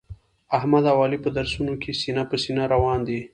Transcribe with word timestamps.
احمد 0.57 0.83
او 0.91 0.97
علي 1.05 1.17
په 1.25 1.29
درسونو 1.37 1.73
کې 1.81 1.91
سینه 2.01 2.23
په 2.29 2.35
سینه 2.43 2.63
روان 2.73 2.99
دي. 3.07 3.19